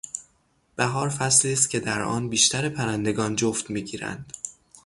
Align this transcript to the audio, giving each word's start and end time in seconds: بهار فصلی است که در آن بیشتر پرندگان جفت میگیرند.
بهار 0.75 1.09
فصلی 1.09 1.53
است 1.53 1.69
که 1.69 1.79
در 1.79 2.01
آن 2.01 2.29
بیشتر 2.29 2.69
پرندگان 2.69 3.35
جفت 3.35 3.69
میگیرند. 3.69 4.33